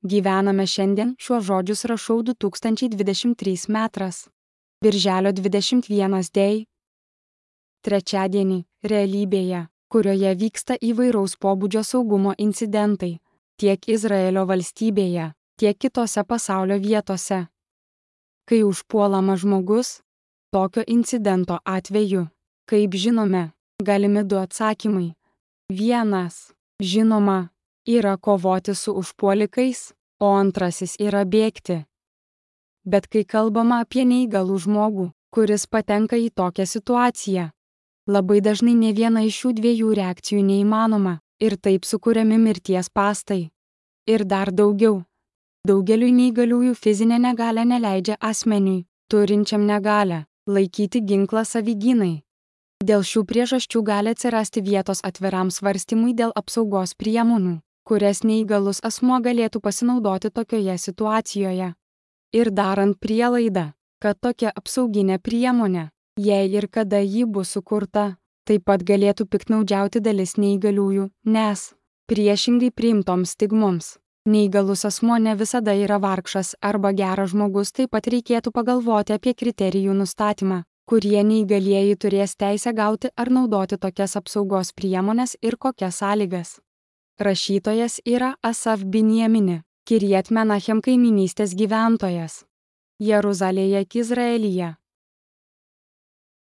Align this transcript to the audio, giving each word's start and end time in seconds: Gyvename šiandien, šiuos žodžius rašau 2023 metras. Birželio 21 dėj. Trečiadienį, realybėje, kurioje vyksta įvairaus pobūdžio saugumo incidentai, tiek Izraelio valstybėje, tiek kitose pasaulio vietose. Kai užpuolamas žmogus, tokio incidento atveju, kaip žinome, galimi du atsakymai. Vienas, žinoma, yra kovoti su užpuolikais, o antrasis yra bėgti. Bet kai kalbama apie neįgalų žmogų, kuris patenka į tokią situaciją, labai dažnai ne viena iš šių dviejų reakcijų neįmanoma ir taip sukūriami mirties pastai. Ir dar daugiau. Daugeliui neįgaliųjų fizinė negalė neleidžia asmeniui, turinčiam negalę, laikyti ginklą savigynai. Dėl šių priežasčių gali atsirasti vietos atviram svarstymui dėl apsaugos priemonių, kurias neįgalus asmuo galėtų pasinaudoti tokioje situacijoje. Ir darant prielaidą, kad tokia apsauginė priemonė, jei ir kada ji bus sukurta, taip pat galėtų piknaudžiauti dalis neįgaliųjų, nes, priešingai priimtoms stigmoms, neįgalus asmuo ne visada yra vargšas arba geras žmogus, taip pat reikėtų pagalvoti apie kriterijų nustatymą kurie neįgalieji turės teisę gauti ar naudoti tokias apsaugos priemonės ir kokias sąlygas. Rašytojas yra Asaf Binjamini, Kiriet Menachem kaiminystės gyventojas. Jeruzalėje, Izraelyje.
Gyvename 0.00 0.64
šiandien, 0.64 1.12
šiuos 1.20 1.44
žodžius 1.44 1.84
rašau 1.84 2.22
2023 2.24 3.68
metras. 3.68 4.28
Birželio 4.80 5.32
21 5.36 6.30
dėj. 6.32 6.64
Trečiadienį, 7.84 8.64
realybėje, 8.80 9.66
kurioje 9.92 10.32
vyksta 10.40 10.78
įvairaus 10.80 11.36
pobūdžio 11.36 11.84
saugumo 11.84 12.32
incidentai, 12.40 13.18
tiek 13.60 13.88
Izraelio 13.92 14.46
valstybėje, 14.48 15.34
tiek 15.60 15.76
kitose 15.76 16.24
pasaulio 16.24 16.80
vietose. 16.80 17.44
Kai 18.48 18.64
užpuolamas 18.64 19.44
žmogus, 19.44 20.00
tokio 20.48 20.80
incidento 20.88 21.60
atveju, 21.64 22.24
kaip 22.64 22.96
žinome, 22.96 23.50
galimi 23.84 24.24
du 24.24 24.40
atsakymai. 24.40 25.12
Vienas, 25.68 26.54
žinoma, 26.80 27.50
yra 27.86 28.16
kovoti 28.16 28.74
su 28.74 28.92
užpuolikais, 28.92 29.92
o 30.20 30.34
antrasis 30.36 30.96
yra 31.00 31.24
bėgti. 31.24 31.84
Bet 32.84 33.06
kai 33.12 33.24
kalbama 33.24 33.80
apie 33.84 34.04
neįgalų 34.08 34.58
žmogų, 34.64 35.10
kuris 35.34 35.66
patenka 35.66 36.16
į 36.16 36.30
tokią 36.34 36.66
situaciją, 36.66 37.50
labai 38.08 38.40
dažnai 38.40 38.74
ne 38.74 38.92
viena 38.96 39.22
iš 39.26 39.42
šių 39.42 39.52
dviejų 39.60 39.92
reakcijų 40.00 40.42
neįmanoma 40.44 41.18
ir 41.40 41.56
taip 41.56 41.86
sukūriami 41.88 42.38
mirties 42.40 42.88
pastai. 42.88 43.50
Ir 44.06 44.24
dar 44.24 44.50
daugiau. 44.52 45.04
Daugeliui 45.68 46.10
neįgaliųjų 46.16 46.74
fizinė 46.74 47.18
negalė 47.20 47.66
neleidžia 47.68 48.16
asmeniui, 48.16 48.86
turinčiam 49.12 49.66
negalę, 49.68 50.24
laikyti 50.48 51.02
ginklą 51.04 51.44
savigynai. 51.44 52.22
Dėl 52.80 53.04
šių 53.04 53.26
priežasčių 53.28 53.82
gali 53.84 54.14
atsirasti 54.14 54.62
vietos 54.64 55.02
atviram 55.04 55.50
svarstymui 55.52 56.14
dėl 56.16 56.32
apsaugos 56.32 56.94
priemonių, 56.96 57.58
kurias 57.90 58.22
neįgalus 58.22 58.78
asmuo 58.86 59.18
galėtų 59.24 59.60
pasinaudoti 59.64 60.30
tokioje 60.30 60.76
situacijoje. 60.78 61.72
Ir 62.38 62.50
darant 62.54 62.94
prielaidą, 63.02 63.64
kad 63.98 64.20
tokia 64.22 64.52
apsauginė 64.60 65.18
priemonė, 65.18 65.88
jei 66.28 66.46
ir 66.54 66.68
kada 66.70 67.00
ji 67.02 67.26
bus 67.26 67.56
sukurta, 67.56 68.04
taip 68.46 68.64
pat 68.70 68.86
galėtų 68.86 69.26
piknaudžiauti 69.26 70.04
dalis 70.06 70.36
neįgaliųjų, 70.38 71.10
nes, 71.36 71.66
priešingai 72.06 72.70
priimtoms 72.70 73.34
stigmoms, 73.34 73.92
neįgalus 74.30 74.86
asmuo 74.86 75.18
ne 75.18 75.34
visada 75.42 75.74
yra 75.74 75.98
vargšas 75.98 76.54
arba 76.62 76.94
geras 76.94 77.34
žmogus, 77.34 77.74
taip 77.74 77.90
pat 77.96 78.06
reikėtų 78.14 78.54
pagalvoti 78.54 79.18
apie 79.18 79.34
kriterijų 79.34 79.98
nustatymą 80.04 80.62
kurie 80.90 81.20
neįgalieji 81.22 81.98
turės 82.02 82.32
teisę 82.34 82.72
gauti 82.74 83.12
ar 83.22 83.28
naudoti 83.30 83.76
tokias 83.78 84.16
apsaugos 84.18 84.72
priemonės 84.74 85.36
ir 85.48 85.54
kokias 85.54 86.00
sąlygas. 86.02 86.58
Rašytojas 87.20 88.00
yra 88.08 88.34
Asaf 88.42 88.80
Binjamini, 88.80 89.58
Kiriet 89.84 90.30
Menachem 90.32 90.80
kaiminystės 90.80 91.52
gyventojas. 91.52 92.46
Jeruzalėje, 92.96 93.82
Izraelyje. 94.00 94.70